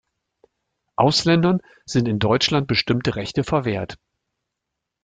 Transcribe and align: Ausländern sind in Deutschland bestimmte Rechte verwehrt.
Ausländern 0.95 1.61
sind 1.85 2.07
in 2.07 2.17
Deutschland 2.17 2.65
bestimmte 2.65 3.15
Rechte 3.15 3.43
verwehrt. 3.43 3.99